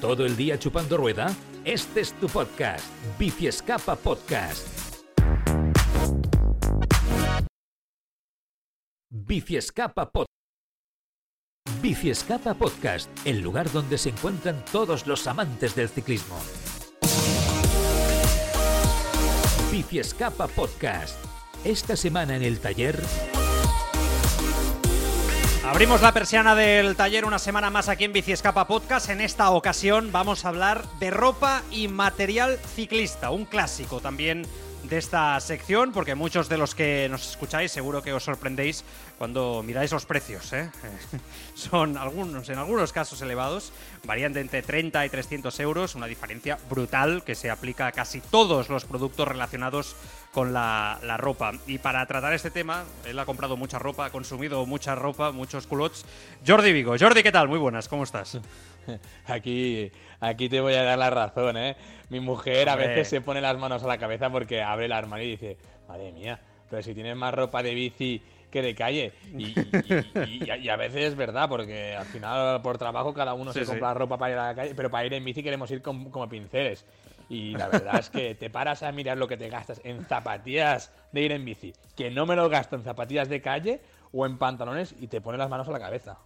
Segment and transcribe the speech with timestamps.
[0.00, 1.34] ¿Todo el día chupando rueda?
[1.64, 2.84] Este es tu podcast,
[3.18, 4.64] Bici Escapa Podcast.
[9.10, 10.28] Bici Escapa Podcast.
[11.82, 16.38] Bici Escapa Podcast, el lugar donde se encuentran todos los amantes del ciclismo.
[19.72, 21.18] Bici Escapa Podcast.
[21.64, 23.02] Esta semana en el taller.
[25.70, 28.32] Abrimos la persiana del taller una semana más aquí en Bici
[28.66, 29.10] Podcast.
[29.10, 34.46] En esta ocasión vamos a hablar de ropa y material ciclista, un clásico también
[34.84, 38.84] de esta sección, porque muchos de los que nos escucháis seguro que os sorprendéis
[39.18, 40.52] cuando miráis los precios.
[40.52, 40.70] ¿eh?
[41.54, 43.72] Son algunos, en algunos casos elevados,
[44.04, 48.20] varían de entre 30 y 300 euros, una diferencia brutal que se aplica a casi
[48.20, 49.96] todos los productos relacionados
[50.32, 51.52] con la, la, ropa.
[51.66, 55.66] Y para tratar este tema, él ha comprado mucha ropa, ha consumido mucha ropa, muchos
[55.66, 56.04] culots.
[56.46, 56.94] Jordi Vigo.
[56.98, 57.48] Jordi, ¿qué tal?
[57.48, 58.38] Muy buenas, ¿cómo estás?
[59.26, 59.90] Aquí,
[60.20, 61.76] aquí te voy a dar la razón, ¿eh?
[62.10, 65.26] Mi mujer a veces se pone las manos a la cabeza porque abre el armario
[65.26, 69.12] y dice, madre mía, pero si tienes más ropa de bici que de calle.
[69.36, 69.44] Y,
[70.24, 73.64] y, y, a veces es verdad, porque al final por trabajo cada uno Sí, se
[73.66, 73.70] sí.
[73.72, 76.10] compra ropa para ir a la calle, pero para ir en bici queremos ir con-
[76.10, 76.86] como pinceles.
[77.28, 80.90] Y la verdad es que te paras a mirar lo que te gastas en zapatillas
[81.12, 83.80] de ir en bici, que no me lo gasto en zapatillas de calle
[84.12, 86.16] o en pantalones y te pone las manos a la cabeza.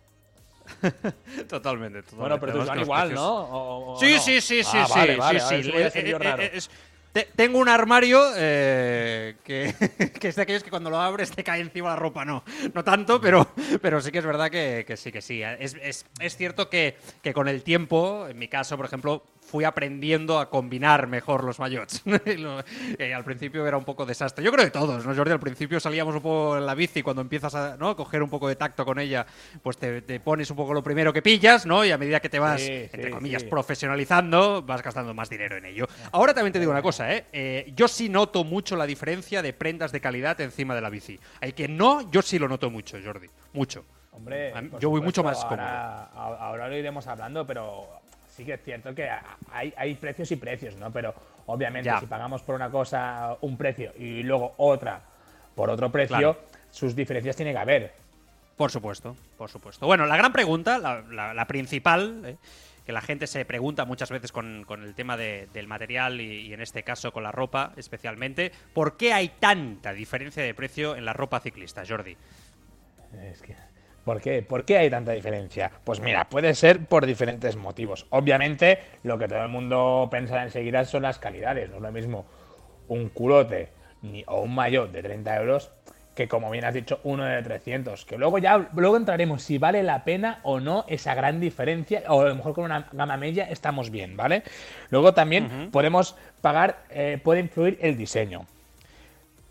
[1.48, 2.16] Totalmente, totalmente.
[2.16, 3.30] Bueno, pero Además van igual, ¿no?
[3.34, 4.20] ¿O- o Sí, no?
[4.20, 5.70] sí, sí, sí, Ah, sí, vale, sí, vale, sí.
[5.70, 6.42] ver Eh, eh, raro.
[6.42, 6.70] eh, es-
[7.12, 9.74] te- tengo un armario eh, que,
[10.20, 12.24] que es de aquellos que cuando lo abres te cae encima la ropa.
[12.24, 12.42] No,
[12.72, 13.46] no tanto, pero,
[13.82, 15.42] pero sí que es verdad que, que sí, que sí.
[15.42, 19.64] Es, es- es cierto que, que con el tiempo, en mi caso, por ejemplo, fui
[19.64, 22.00] aprendiendo a combinar mejor los maillots.
[22.06, 22.64] Lo-
[22.98, 24.42] eh, al principio era un poco desastre.
[24.42, 25.30] Yo creo que todos, ¿no, Jordi?
[25.30, 27.94] Al principio salíamos un poco en la bici cuando empiezas a ¿no?
[27.94, 29.26] coger un poco de tacto con ella,
[29.62, 31.84] pues te, te pones un poco lo primero que pillas, ¿no?
[31.84, 33.48] Y a medida que te vas, Sí, entre sí, comillas, sí.
[33.48, 35.86] profesionalizando, vas gastando más dinero en ello.
[36.12, 37.26] Ahora también te digo una cosa, ¿eh?
[37.32, 41.20] Eh, Yo sí noto mucho la diferencia de prendas de calidad encima de la bici.
[41.42, 43.28] Hay que no, yo sí lo noto mucho, Jordi.
[43.52, 43.84] Mucho.
[44.12, 47.88] Hombre, yo voy supuesto, mucho más ahora, a- Ahora lo iremos hablando, pero
[48.42, 49.08] sí que es cierto que
[49.52, 50.90] hay, hay precios y precios, ¿no?
[50.92, 51.14] Pero
[51.46, 52.00] obviamente Ya.
[52.00, 55.00] si pagamos por una cosa un precio y luego otra
[55.54, 56.38] por otro precio, Claro.
[56.70, 57.92] sus diferencias tiene que haber.
[58.56, 59.86] Por supuesto, por supuesto.
[59.86, 62.36] Bueno, la gran pregunta, la, la- la principal, ¿eh?
[62.86, 66.48] que la gente se pregunta muchas veces con, con el tema de- del material y,
[66.48, 70.96] y en este caso con la ropa especialmente, ¿por qué hay tanta diferencia de precio
[70.96, 72.16] en la ropa ciclista, Jordi?
[73.30, 73.54] Es que,
[74.04, 74.42] ¿por, qué?
[74.42, 75.70] ¿Por qué hay tanta diferencia?
[75.84, 78.06] Pues mira, puede ser por diferentes motivos.
[78.10, 81.70] Obviamente, lo que todo el mundo pensará enseguida son las calidades.
[81.70, 82.26] No es lo mismo
[82.88, 83.70] un culote
[84.02, 85.70] ni, o un maillot de 30 euros
[86.14, 88.04] que, como bien has dicho, uno de 300.
[88.04, 92.02] Que luego ya luego entraremos si vale la pena o no esa gran diferencia.
[92.08, 94.42] O a lo mejor con una gama media estamos bien, ¿vale?
[94.90, 98.46] Luego también podemos pagar, eh, puede influir el diseño.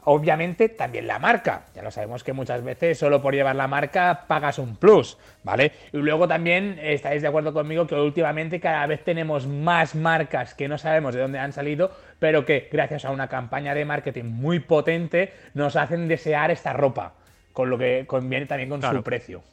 [0.03, 1.65] Obviamente también la marca.
[1.75, 5.71] Ya lo sabemos que muchas veces solo por llevar la marca pagas un plus, ¿vale?
[5.93, 10.67] Y luego también estáis de acuerdo conmigo que últimamente cada vez tenemos más marcas que
[10.67, 14.59] no sabemos de dónde han salido, pero que gracias a una campaña de marketing muy
[14.59, 17.13] potente nos hacen desear esta ropa,
[17.53, 18.97] con lo que conviene también con Claro.
[18.97, 19.43] su precio.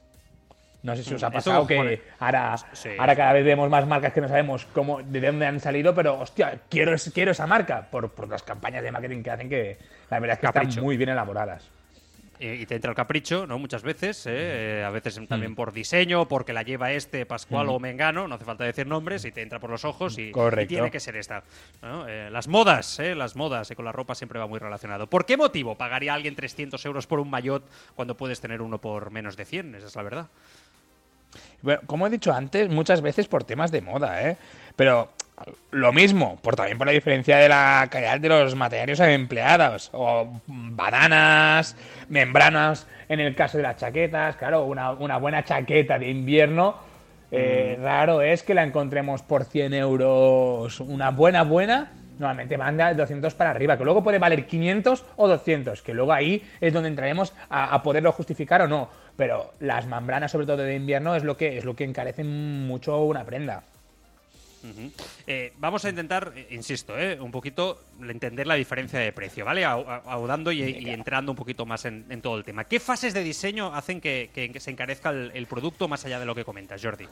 [0.83, 2.91] No sé si os ha Mm, pasado pone- que ahora, Sí.
[2.99, 6.19] ahora cada vez vemos más marcas que no sabemos cómo, de dónde han salido, pero
[6.21, 9.77] hostia, quiero, quiero esa marca por, por las campañas de marketing que hacen que
[10.11, 10.69] la verdad es que Capricho.
[10.71, 11.69] están muy bien elaboradas.
[12.41, 13.59] Eh, y te entra el capricho, ¿no?
[13.59, 14.31] Muchas veces, ¿eh?
[14.79, 15.27] Eh, a veces Mm.
[15.27, 19.25] también por diseño, porque la lleva este Pascual o Mengano, no hace falta decir nombres,
[19.25, 20.31] y te entra por los ojos y,
[20.69, 21.43] tiene que ser esta.
[21.83, 22.07] ¿no?
[22.07, 23.17] Eh, las modas, ¿eh?
[23.17, 25.09] Las modas, y con la ropa siempre va muy relacionado.
[25.09, 29.11] ¿Por qué motivo pagaría alguien 300 euros por un maillot cuando puedes tener uno por
[29.11, 29.75] menos de 100?
[29.75, 30.27] Esa es la verdad.
[31.63, 34.37] Bueno, como he dicho antes, muchas veces por temas de moda, ¿eh?
[34.77, 35.11] Pero
[35.71, 40.41] lo mismo, por también por la diferencia de la calidad de los materiales empleados, o
[40.47, 41.77] bananas,
[42.09, 46.77] membranas, en el caso de las chaquetas, claro, una, una buena chaqueta de invierno,
[47.31, 53.35] eh, raro es que la encontremos por 100 euros, una buena, buena, normalmente manda 200
[53.35, 57.33] para arriba, que luego puede valer 500 o 200, que luego ahí es donde entraremos
[57.49, 58.89] a, a poderlo justificar o no.
[59.19, 63.03] Pero las membranas, sobre todo de invierno, es lo que es lo que encarecen mucho
[63.03, 63.65] una prenda.
[65.27, 69.65] Eh, vamos a intentar, eh, insisto, eh, un poquito entender la diferencia de precio, ¿vale?
[69.65, 72.63] Audando y, entrando un poquito más en, todo el tema.
[72.63, 74.31] ¿Qué fases de diseño hacen que,
[74.61, 77.07] se encarezca el, producto más allá de lo que comentas, Jordi?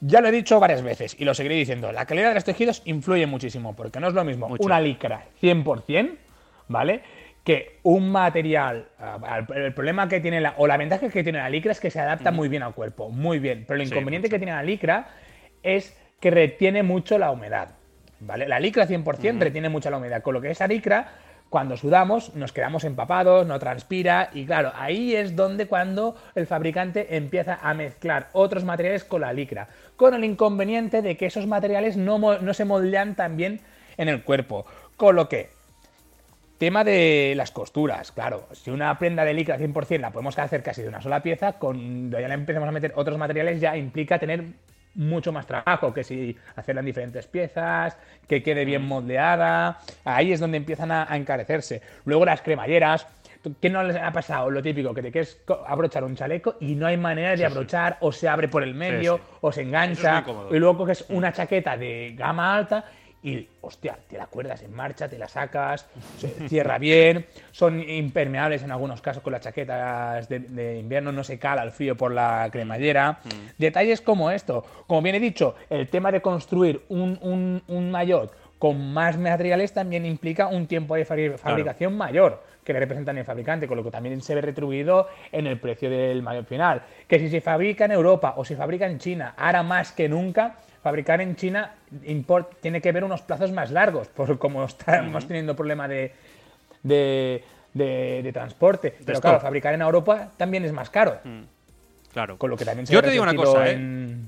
[0.00, 1.92] Ya lo he dicho varias veces y lo seguiré diciendo.
[1.92, 6.16] La calidad de los tejidos influye muchísimo, porque no es lo mismo una licra 100%,
[6.68, 7.02] ¿vale?
[7.44, 8.86] Que un material.
[9.54, 10.54] El problema que tiene la.
[10.58, 13.08] O la ventaja que tiene la licra es que se adapta muy bien al cuerpo,
[13.08, 13.64] muy bien.
[13.66, 15.08] Pero el inconveniente que tiene la licra
[15.62, 17.70] es que retiene mucho la humedad.
[18.20, 18.48] ¿vale?
[18.48, 21.08] La licra 100% retiene mucho la humedad, con lo que esa licra,
[21.50, 27.16] cuando sudamos, nos quedamos empapados, no transpira, y claro, ahí es donde cuando el fabricante
[27.16, 31.96] empieza a mezclar otros materiales con la licra, con el inconveniente de que esos materiales
[31.96, 33.60] no, no se moldean tan bien
[33.96, 34.64] en el cuerpo.
[34.96, 35.50] Con lo que,
[36.62, 40.80] tema de las costuras, claro, si una prenda de licra 100% la podemos hacer casi
[40.80, 44.44] de una sola pieza, cuando ya le empezamos a meter otros materiales ya implica tener
[44.94, 47.98] mucho más trabajo que si hacerla en diferentes piezas,
[48.28, 49.80] que quede bien moldeada.
[50.04, 51.82] Ahí es donde empiezan a, encarecerse.
[52.04, 53.08] Luego las cremalleras.
[53.60, 54.48] ¿Qué no les ha pasado?
[54.48, 58.12] Lo típico, que te quieres abrochar un chaleco y no hay manera de abrochar, o
[58.12, 60.24] se abre por el medio, o se engancha.
[60.48, 62.84] y luego coges una chaqueta de gama alta
[63.22, 65.86] y, hostia, te la cuerdas en marcha, te la sacas,
[66.18, 71.38] se cierra bien, son impermeables en algunos casos con las chaquetas de, invierno, no se
[71.38, 73.20] cala el frío por la cremallera.
[73.24, 73.28] Mm.
[73.58, 74.64] Detalles como esto.
[74.86, 79.72] Como bien he dicho, el tema de construir un, un, un maillot con más materiales
[79.72, 83.90] también implica un tiempo de fabricación mayor que le representan el fabricante, con lo que
[83.90, 86.82] también se ve retribuido en el precio del maillot final.
[87.08, 90.58] Que si se fabrica en Europa o se fabrica en China, ahora más que nunca,
[90.82, 91.74] fabricar en China
[92.04, 96.12] import, tiene que ver unos plazos más largos, por como estamos teniendo problema de,
[96.82, 98.94] de, transporte.
[99.04, 101.18] Pero claro, fabricar en Europa también es más caro.
[101.24, 101.42] Mm.
[102.12, 102.36] Claro.
[102.36, 103.72] Con lo que también se Yo te digo una cosa, ¿eh?
[103.72, 104.26] en,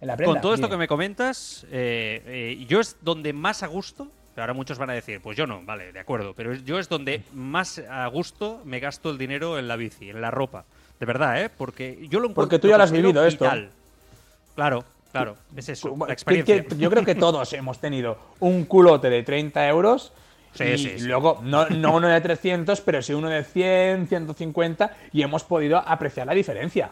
[0.00, 0.32] la prenda.
[0.32, 4.08] Con todo esto que me comentas, eh, eh, yo es donde más a gusto
[4.40, 7.22] ahora muchos van a decir, pues yo no, vale, de acuerdo, pero yo es donde
[7.32, 10.64] más a gusto me gasto el dinero en la bici, en la ropa.
[10.98, 11.50] De verdad, ¿eh?
[11.50, 12.42] Porque yo lo encuentro.
[12.42, 13.50] Porque tú ya lo has vivido esto.
[14.54, 16.64] Claro, Claro, es eso, la experiencia.
[16.76, 20.12] yo creo que todos hemos tenido un culote de 30 euros
[20.52, 24.96] Sí, y sí, luego, no, no, uno de 300, pero sí uno de 100, 150,
[25.12, 26.90] y hemos podido apreciar la diferencia.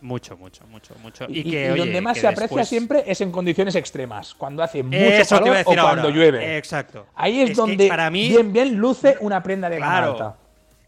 [0.00, 1.26] Mucho, mucho, mucho, mucho.
[1.28, 5.56] Y, que, donde más se aprecia siempre es en condiciones extremas, cuando hace mucho calor
[5.64, 6.56] o cuando llueve.
[6.56, 7.06] Exacto.
[7.14, 8.28] Ahí es, donde para mí...
[8.28, 10.36] bien, bien luce una prenda de claro,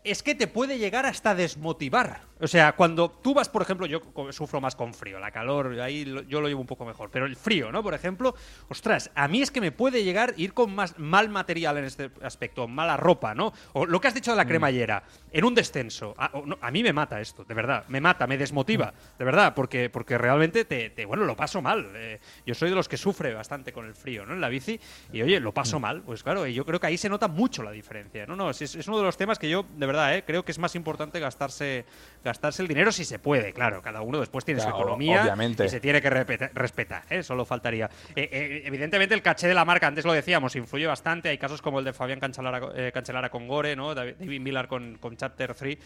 [0.05, 2.30] Es que te puede llegar hasta desmotivar.
[2.43, 4.01] O sea, cuando tú vas, por ejemplo, yo
[4.31, 7.37] sufro más con frío, la calor, ahí yo lo llevo un poco mejor, pero el
[7.37, 7.83] frío, ¿no?
[7.83, 8.35] Por ejemplo,
[8.69, 12.11] ostras, a mí es que me puede llegar ir con más mal material en este
[12.23, 13.53] aspecto, mala ropa, ¿no?
[13.75, 14.49] O lo que has dicho de la mm.
[14.49, 15.03] cremallera,
[15.33, 19.19] en un descenso, a, mí me mata esto, de verdad, me mata, me desmotiva, mm.
[19.19, 21.91] de verdad, porque, porque realmente te, bueno, lo paso mal.
[21.95, 24.33] Eh, yo soy de los que sufre bastante con el frío, ¿no?
[24.33, 24.81] En la bici,
[25.13, 25.83] y oye, lo paso mm.
[25.83, 28.35] mal, pues claro, y yo creo que ahí se nota mucho la diferencia, ¿no?
[28.35, 30.59] No, es, es uno de los temas que yo, de verdad, eh, creo que es
[30.59, 31.85] más importante gastarse
[32.31, 33.83] gastarse el dinero si se puede, claro.
[33.83, 35.35] Cada uno después tiene su economía
[35.65, 37.25] y se tiene que respetar, ¿eh?
[37.25, 37.91] solo faltaría.
[38.15, 41.29] Eh, eh, evidentemente el caché de la marca, antes lo decíamos, influye bastante.
[41.29, 43.95] Hay casos como el de Fabián Cancelara, con Gore, ¿no?
[43.95, 45.79] David Miller con, Chapter 3,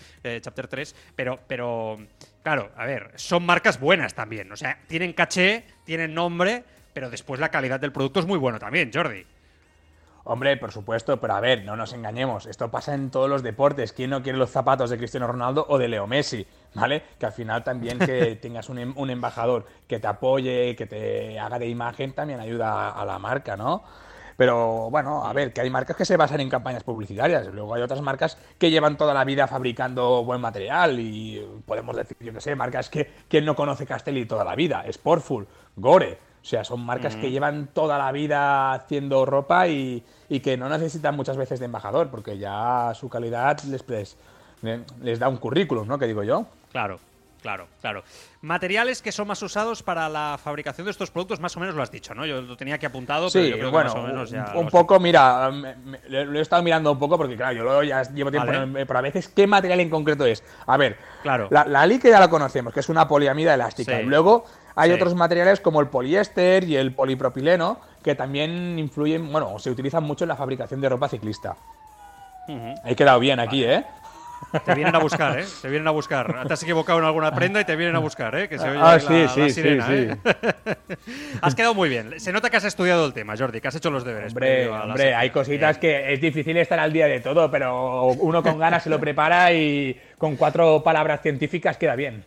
[0.43, 1.99] Chapter 3, pero, pero
[2.43, 4.53] claro, a ver, son marcas buenas también.
[4.53, 6.63] O sea, tienen caché, tienen nombre,
[6.93, 9.25] pero después la calidad del producto es muy bueno también, Jordi.
[10.27, 12.47] Hombre, por supuesto, pero a ver, no nos engañemos.
[12.47, 13.93] Esto pasa en todos los deportes.
[13.93, 16.47] ¿Quién no quiere los zapatos de Cristiano Ronaldo o de Leo Messi?
[16.75, 17.03] ¿Vale?
[17.19, 21.59] Que al final también que tengas un, un embajador que te apoye, que te haga
[21.59, 23.85] de imagen, también ayuda a, la marca, ¿no?
[24.39, 27.47] Pero bueno, a ver, que hay marcas que se basan en campañas publicitarias.
[27.49, 30.99] Luego hay otras marcas que llevan toda la vida fabricando buen material.
[31.01, 34.85] Y podemos decir, yo qué sé, marcas que quien no conoce Castelli toda la vida.
[34.91, 36.34] Sportful, Gore.
[36.45, 40.05] O sea, son marcas que llevan toda la vida haciendo ropa y,
[40.43, 44.19] que no necesitan muchas veces de embajador, porque ya su calidad les,
[45.01, 45.99] les, da un currículum, ¿no?
[45.99, 46.45] Que digo yo.
[46.71, 46.99] Claro,
[47.41, 48.03] Claro, claro.
[48.41, 51.83] Materiales que son más usados para la fabricación de estos productos, más o menos lo
[51.83, 52.25] has dicho, ¿no?
[52.25, 54.53] Yo lo tenía aquí apuntado, pero yo creo bueno, que más o menos ya.
[54.55, 55.51] Un, poco, mira,
[56.09, 59.29] lo he estado mirando un poco porque, claro, yo ya llevo tiempo, pero a veces,
[59.29, 60.43] ¿qué material en concreto es?
[60.67, 61.49] A ver, claro.
[61.51, 64.01] la, la que ya la conocemos, que es una poliamida elástica.
[64.01, 64.47] Luego
[64.77, 70.05] hay otros materiales como el poliéster y el polipropileno que también influyen, bueno, se utilizan
[70.05, 71.57] mucho en la fabricación de ropa ciclista.
[72.85, 73.85] He quedado bien aquí, ¿eh?
[74.65, 75.45] Te vienen a buscar, ¿eh?
[75.63, 76.47] Te vienen a buscar.
[76.47, 78.49] Te has equivocado en alguna prenda y te vienen a buscar, ¿eh?
[78.49, 80.17] Que se oye ah, sí, sí, sí, ¿eh?
[81.41, 82.21] has quedado muy bien.
[82.21, 84.33] Se nota que has estudiado el tema, Jordi, que has hecho los deberes.
[84.33, 88.59] Hombre, hombre hay cositas que es difícil estar al día de todo, pero uno con
[88.59, 92.25] ganas se lo prepara y con cuatro palabras científicas queda bien.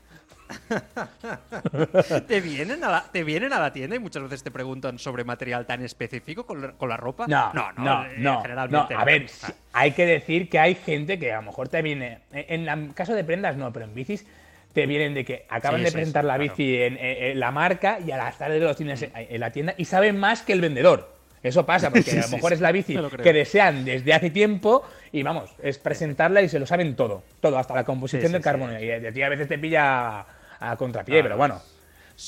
[2.28, 5.24] ¿Te, vienen a la, ¿Te vienen a la tienda y muchas veces te preguntan sobre
[5.24, 7.26] material tan específico con la, con la ropa?
[7.28, 9.00] No, no, no, eh, no, generalmente no.
[9.00, 9.28] A ver,
[9.74, 13.14] hay que decir que hay gente que a lo mejor te viene, en el caso
[13.14, 14.26] de prendas no, pero en bicis
[14.74, 16.52] te vienen de que acaban Sí, de sí, presentar sí, la claro.
[16.56, 19.52] bici en, en- en la marca y a las tardes lo tienes en, en la
[19.52, 21.16] tienda y saben más que el vendedor.
[21.42, 25.24] Eso pasa, porque a lo mejor es la bici que desean desde hace tiempo y
[25.24, 28.80] vamos, es presentarla y se lo saben todo, todo, hasta la composición del carbono.
[28.80, 30.26] Y a veces te pilla
[30.60, 31.62] a contrapié, pero bueno.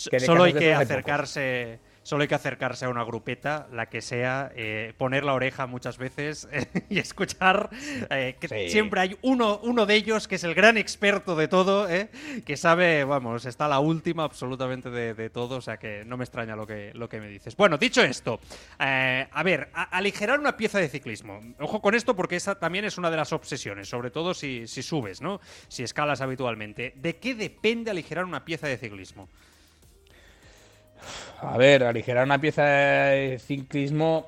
[0.10, 1.80] Que Solo hay que acercarse.
[2.10, 6.00] Solo hay que acercarse a una grupeta, la que sea, eh, poner la oreja muchas
[6.00, 7.70] veces eh, y escuchar
[8.10, 8.70] eh, que Sí.
[8.72, 12.10] siempre hay uno, uno de ellos que es el gran experto de todo, eh,
[12.48, 16.24] que sabe, vamos, está la última absolutamente de, de todo, o sea que no me
[16.24, 17.56] extraña lo que, lo que me dices.
[17.56, 18.40] Bueno, dicho esto,
[18.80, 21.40] a ver, a- aligerar una pieza de ciclismo.
[21.60, 24.82] Ojo con esto porque esa también es una de las obsesiones, sobre todo si, si
[24.82, 25.40] subes, ¿no?
[25.68, 26.92] Si escalas habitualmente.
[26.96, 29.30] ¿De qué depende aligerar una pieza de ciclismo?
[31.42, 34.28] A ver, aligerar una pieza de ciclismo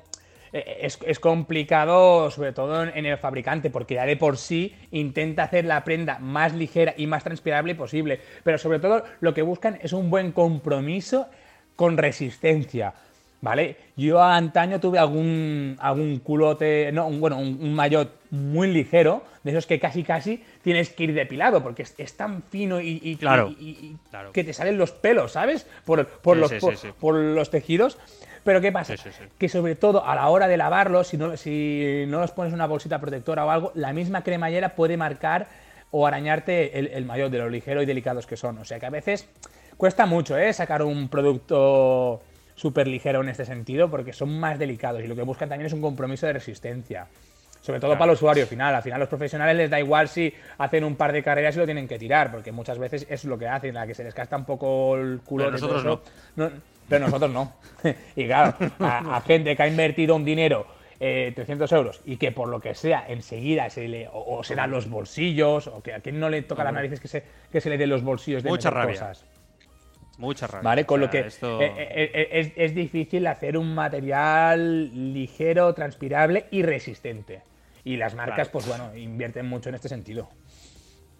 [0.52, 5.44] eh, es, es complicado, sobre todo en, el fabricante, porque ya de por sí intenta
[5.44, 8.20] hacer la prenda más ligera y más transpirable posible.
[8.44, 11.26] Pero sobre todo lo que buscan es un buen compromiso
[11.76, 12.94] con resistencia.
[13.40, 13.76] ¿Vale?
[13.96, 19.66] Yo antaño tuve algún, algún culote, no, un, bueno, un, un muy ligero, de esos
[19.66, 23.48] que casi casi tienes que ir depilado, porque es, es tan fino y, y- Claro,
[23.58, 24.32] y- y- y claro.
[24.32, 25.66] que te salen los pelos, ¿sabes?
[25.84, 26.94] Por, por Sí, los, sí, por, sí, sí.
[26.98, 27.98] por los tejidos.
[28.44, 28.94] Pero ¿qué pasa?
[29.38, 32.66] Que sobre todo a la hora de lavarlos, si no, si no los pones una
[32.66, 35.46] bolsita protectora o algo, la misma cremallera puede marcar
[35.92, 38.58] o arañarte el, el maillot de lo ligero y delicados que son.
[38.58, 39.28] O sea que a veces
[39.76, 40.52] cuesta mucho ¿eh?
[40.52, 42.20] sacar un producto
[42.56, 45.72] súper ligero en este sentido porque son más delicados y lo que buscan también es
[45.72, 47.06] un compromiso de resistencia.
[47.62, 47.98] Sobre todo Claro.
[48.00, 48.74] para el usuario final.
[48.74, 51.64] Al final, los profesionales les da igual si hacen un par de carreras y lo
[51.64, 54.36] tienen que tirar, porque muchas veces es lo que hacen, la que se les gasta
[54.36, 55.44] un poco el culo.
[55.44, 55.84] Pero nosotros
[56.36, 56.50] no.
[56.88, 57.52] Pero nosotros no.
[58.16, 60.66] y claro, a, a gente que ha invertido un dinero,
[60.98, 64.08] eh, 300 euros, y que por lo que sea, enseguida se le.
[64.08, 67.06] O, o serán los bolsillos, o que a quien no le toca las narices que
[67.08, 68.94] se, que se le den los bolsillos de Mucha rabia.
[68.94, 69.24] cosas.
[70.18, 70.62] Mucha rabia.
[70.64, 70.84] ¿Vale?
[70.84, 75.72] Con O lo que esto- eh, eh, eh, es, es difícil hacer un material ligero,
[75.74, 77.40] transpirable y resistente.
[77.84, 78.50] Y las marcas, Claro.
[78.52, 80.28] pues bueno, invierten mucho en este sentido.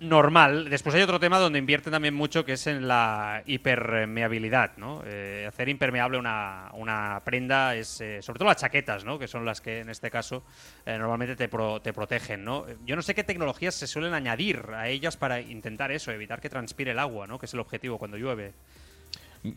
[0.01, 0.69] normal.
[0.69, 5.01] Después hay otro tema donde invierte también mucho que es en la hipermeabilidad, ¿no?
[5.07, 9.17] Eh, hacer impermeable una, una prenda es, eh, sobre todo las chaquetas, ¿no?
[9.17, 10.45] Que son las que en este caso
[10.87, 12.67] eh, normalmente te, pro- te protegen, ¿no?
[12.85, 16.49] Yo no sé qué tecnologías se suelen añadir a ellas para intentar eso, evitar que
[16.51, 17.39] transpire el agua, ¿no?
[17.39, 18.55] Que es el objetivo cuando llueve.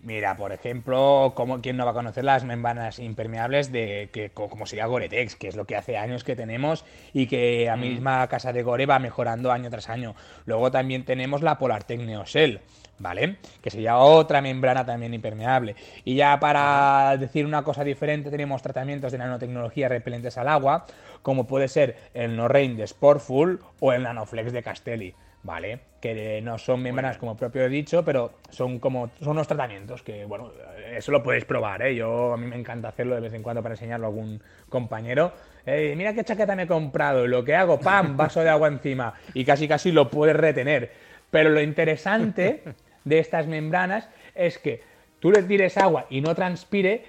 [0.02, 4.50] Mira, por ejemplo, como quién no va a conocer las membranas impermeables de que co-
[4.50, 8.28] como sería Gore-Tex, que es lo que hace años que tenemos y que a misma
[8.28, 10.16] casa de Gore va mejorando año tras año.
[10.48, 12.62] Luego también tenemos la Polartec Neoshell,
[12.98, 13.36] ¿vale?
[13.62, 15.76] Que sería otra membrana también impermeable.
[16.04, 20.88] Y ya para decir una cosa diferente, tenemos tratamientos de nanotecnología repelentes al agua,
[21.22, 25.14] como puede ser el Norrain de Sportful o el Nanoflex de Castelli.
[25.46, 25.80] ¿Vale?
[26.02, 30.26] Que no son membranas como propio he dicho, pero son como son unos tratamientos que,
[30.26, 30.52] bueno,
[30.92, 31.96] eso lo podéis probar, ¿eh?
[31.96, 35.32] Yo a mí me encanta hacerlo de vez en cuando para enseñarlo a algún compañero.
[35.66, 38.18] Eh, mira qué chaqueta me he comprado, lo que hago, ¡pam!
[38.18, 40.92] vaso de agua encima y casi casi lo puedes retener.
[41.30, 42.64] Pero lo interesante
[43.04, 44.82] de estas membranas es que
[45.20, 47.06] tú le tires agua y no transpire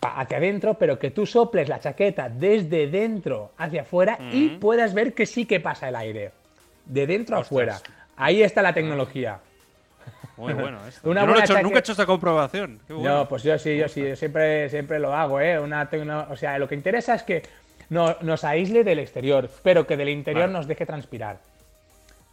[0.00, 5.14] hacia adentro, pero que tú soples la chaqueta desde dentro hacia afuera y puedas ver
[5.14, 6.30] que sí que pasa el aire.
[6.86, 7.78] De dentro a afuera.
[8.16, 9.38] Ahí está la tecnología.
[10.36, 11.08] Muy bueno esto.
[11.10, 12.80] Una Yo no lo he hecho- nunca he hecho esta comprobación.
[12.86, 13.18] Qué bueno.
[13.18, 15.58] No, pues yo sí, yo sí, yo siempre, siempre lo hago, ¿eh?
[15.58, 17.42] Una tecno- o sea, lo que interesa es que
[17.90, 20.52] no, nos aísle del exterior, pero que del interior Vale.
[20.52, 21.38] nos deje transpirar.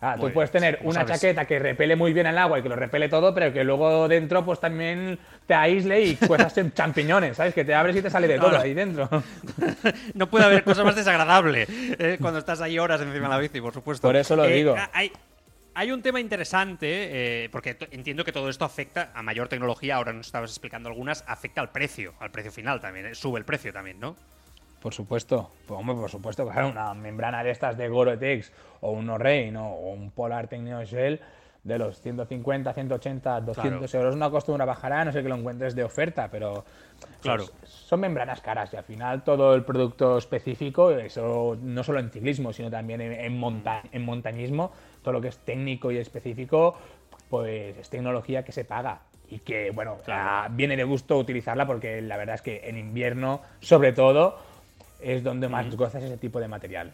[0.06, 1.22] Ah, Muy tú bien, puedes tener una sabes.
[1.22, 4.10] chaqueta que repele muy bien el agua y que lo repele todo, pero que luego
[4.10, 5.18] dentro pues también
[5.48, 7.54] te aísle y cuezas en champiñones, ¿sabes?
[7.54, 8.60] Que te abres y te sale de todo no.
[8.60, 9.08] ahí dentro.
[10.14, 13.62] No puede haber cosa más desagradable eh, cuando estás ahí horas encima de la bici,
[13.62, 14.06] por supuesto.
[14.08, 14.76] Por eso lo Eh, digo.
[14.92, 15.12] Hay,
[15.76, 20.12] hay un tema interesante, eh, porque entiendo que todo esto afecta a mayor tecnología, ahora
[20.14, 23.72] nos estabas explicando algunas, afecta al precio, al precio final también, eh, sube el precio
[23.72, 24.16] también, ¿no?
[24.84, 29.06] Por supuesto, pues, hombre, por supuesto, claro, una membrana de estas de Gore-Tex o un
[29.06, 29.70] ¿no?
[29.70, 31.22] o un Polar Techno Shell
[31.64, 35.36] de los 150, 180, 200 euros no acostumbra a bajar a no sé que lo
[35.36, 36.66] encuentres de oferta, pero
[37.22, 37.46] Claro.
[37.46, 42.10] son- son membranas caras y al final todo el producto específico, eso no solo en
[42.10, 46.76] ciclismo, sino también en, en monta- en montañismo, todo lo que es técnico y específico,
[47.30, 49.00] pues es tecnología que se paga
[49.30, 53.40] y que, bueno, ah, viene de gusto utilizarla porque la verdad es que en invierno,
[53.62, 54.38] sobre todo,
[55.04, 56.92] es donde más gozas ese tipo de material.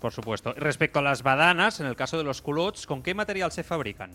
[0.00, 0.52] Por supuesto.
[0.54, 4.10] Respecto a las badanas, en el caso de los culottes, ¿con qué material se fabrican?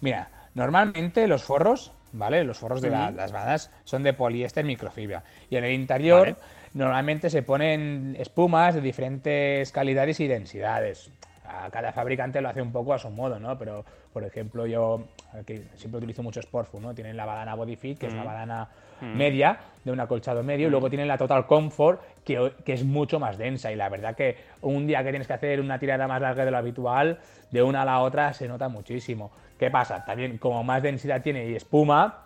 [0.00, 2.44] Mira, normalmente los forros, ¿vale?
[2.44, 5.22] Los forros de la- las bananas son de poliéster microfibra.
[5.50, 6.36] Y en el interior Vale.
[6.74, 11.10] normalmente se ponen espumas de diferentes calidades y densidades.
[11.48, 13.56] A cada fabricante lo hace un poco a su modo, ¿no?
[13.58, 15.04] Pero, por ejemplo, yo
[15.38, 16.94] aquí siempre utilizo mucho Sportfood, ¿no?
[16.94, 18.68] Tienen la badana Bodyfit, que es una badana
[19.00, 23.20] media, de un acolchado medio, y luego tienen la Total Comfort, que, que es mucho
[23.20, 23.70] más densa.
[23.70, 26.50] Y la verdad que un día que tienes que hacer una tirada más larga de
[26.50, 27.18] lo habitual,
[27.50, 29.30] de una a la otra se nota muchísimo.
[29.58, 30.04] ¿Qué pasa?
[30.04, 32.24] También, como más densidad tiene y espuma,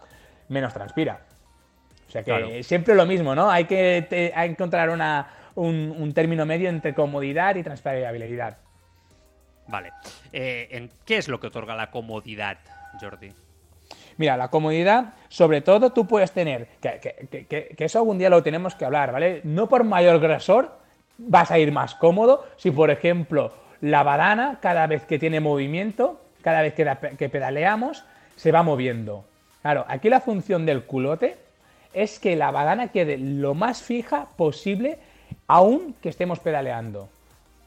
[0.49, 1.21] menos transpira.
[2.09, 2.49] O sea que Claro.
[2.63, 3.51] siempre lo mismo, ¿no?
[3.51, 8.57] Hay que te- hay que encontrar una, un, un término medio entre comodidad y transpirabilidad.
[9.71, 9.93] Vale.
[10.33, 12.59] Eh, ¿en ¿Qué es lo que otorga la comodidad,
[13.01, 13.33] Jordi?
[14.17, 18.75] Mira, la comodidad, sobre todo tú puedes tener, que, que- eso algún día lo tenemos
[18.75, 19.41] que hablar, ¿vale?
[19.45, 20.79] No por mayor grosor
[21.19, 26.21] vas a ir más cómodo si, por ejemplo, la badana, cada vez que tiene movimiento,
[26.43, 28.05] cada vez que, da- que pedaleamos,
[28.37, 29.25] se va moviendo.
[29.63, 31.37] Claro, aquí la función del culote
[31.93, 34.99] es que la badana quede lo más fija posible,
[35.47, 37.09] aun que estemos pedaleando.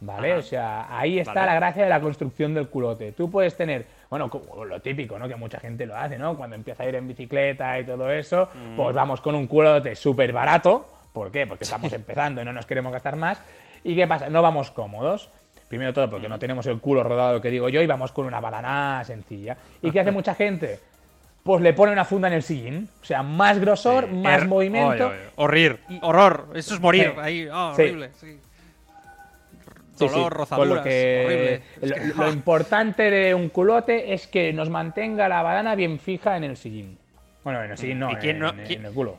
[0.06, 0.32] ¿Vale?
[0.32, 0.40] Ajá.
[0.40, 1.48] O sea, ahí está Vale.
[1.48, 3.12] la gracia de la construcción del culote.
[3.14, 5.28] Tú puedes tener, bueno, como lo típico, ¿no?
[5.28, 6.36] Que mucha gente lo hace, ¿no?
[6.36, 8.76] Cuando empieza a ir en bicicleta y todo eso, Mm.
[8.76, 10.86] pues vamos con un culote súper barato.
[11.14, 11.46] ¿Por qué?
[11.48, 13.40] Porque estamos empezando y no nos queremos gastar más.
[13.84, 14.30] ¿Y qué pasa?
[14.30, 15.30] No vamos cómodos.
[15.68, 16.10] Primero todo, Mm.
[16.12, 19.58] porque no tenemos el culo rodado, que digo yo, y vamos con una badana sencilla.
[19.82, 20.80] ¿Y qué hace mucha gente?
[21.44, 22.88] Pues le pone una funda en el sillín.
[23.02, 24.16] O sea, más grosor, Sí.
[24.16, 25.08] más Er- movimiento.
[25.08, 25.80] Oye, oye, Horrir.
[26.02, 26.48] Horror.
[26.56, 27.12] Eso es morir.
[27.16, 27.20] Sí.
[27.22, 27.48] Ahí.
[27.52, 27.82] oh, Sí.
[27.82, 28.10] horrible.
[28.16, 28.40] sí.
[29.98, 30.70] Dolor, sí, rozaduras.
[30.70, 32.14] con lo que horrible.
[32.16, 36.58] Lo, importante de un culote es que nos mantenga la badana bien fija en el
[36.58, 36.98] sillín.
[37.44, 39.18] Bueno, en el sillín no, ¿Y quién en, no- en quién- el culo.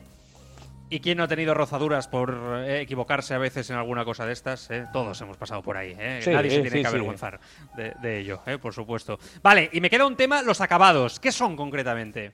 [0.87, 4.33] ¿Y quién no ha tenido rozaduras por eh, equivocarse a veces en alguna cosa de
[4.33, 4.69] estas?
[4.69, 4.85] eh?
[4.93, 5.95] Todos hemos pasado por ahí.
[5.97, 6.19] eh.
[6.21, 7.39] Sí, Nadie se sí, tiene que avergonzar
[7.75, 9.17] de, de ello, eh, por supuesto.
[9.41, 11.19] Vale, y me queda un tema, los acabados.
[11.19, 12.33] ¿Qué son concretamente?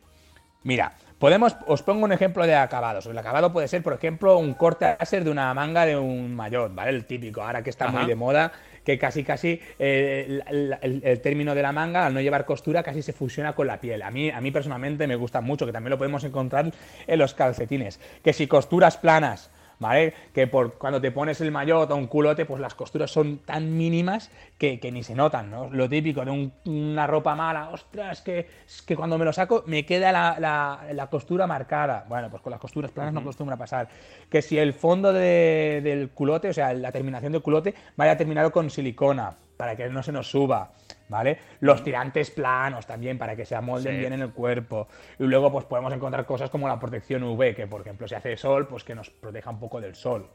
[0.63, 0.91] Mira,
[1.22, 3.06] podemos, os pongo un ejemplo de acabados.
[3.06, 6.74] El acabado puede ser, por ejemplo, un corte láser de una manga de un maillot,
[6.74, 6.90] ¿vale?
[6.90, 8.00] El típico, ahora que está Ajá.
[8.00, 8.51] muy de moda,
[8.84, 12.81] que casi casi eh, el, el- el término de la manga, al no llevar costura,
[12.81, 14.01] casi se fusiona con la piel.
[14.01, 16.72] A mí, a mí personalmente me gusta mucho, que también lo podemos encontrar
[17.05, 18.00] en los calcetines.
[18.24, 20.13] Que si costuras planas, ¿vale?
[20.33, 23.75] Que por cuando te pones el maillot o un culote, pues las costuras son tan
[23.75, 25.70] mínimas que, que ni se notan, ¿no?
[25.72, 29.63] Lo típico de un- una ropa mala, ostras, que, es que cuando me lo saco
[29.65, 32.05] me queda la, la- la costura marcada.
[32.07, 33.89] Bueno, pues con las costuras planas no acostumbra pasar.
[34.29, 38.51] Que si el fondo de- del culote, o sea, la terminación del culote, vaya terminado
[38.51, 40.72] con silicona, para que no se nos suba.
[41.11, 41.37] ¿Vale?
[41.59, 44.00] Los tirantes planos también, para que se amolden Sí.
[44.00, 44.87] bien en el cuerpo.
[45.19, 48.37] Y luego, pues podemos encontrar cosas como la protección UV, que por ejemplo, si hace
[48.37, 50.25] sol, pues que nos proteja un poco del sol.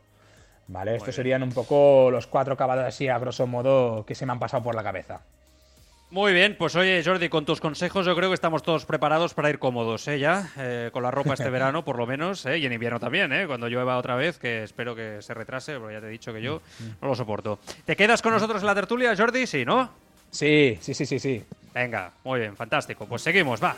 [0.69, 0.97] ¿Vale?
[0.97, 4.39] Estos serían un poco los cuatro acabados así, a grosso modo, que se me han
[4.39, 5.23] pasado por la cabeza.
[6.11, 9.49] Muy bien, pues oye Jordi, con tus consejos yo creo que estamos todos preparados para
[9.51, 10.19] ir cómodos, ¿eh?
[10.21, 12.59] Ya, eh, con la ropa este verano por lo menos, ¿eh?
[12.59, 13.47] Y en invierno también, ¿eh?
[13.47, 16.43] Cuando llueva otra vez, que espero que se retrase, porque ya te he dicho que
[16.43, 16.61] yo
[17.01, 17.59] no lo soporto.
[17.87, 19.47] ¿Te quedas con nosotros en la tertulia, Jordi?
[19.47, 19.91] Sí, ¿no?
[20.37, 21.43] Sí, sí, sí, sí, sí.
[21.73, 23.07] Venga, muy bien, fantástico.
[23.07, 23.75] Pues seguimos, va.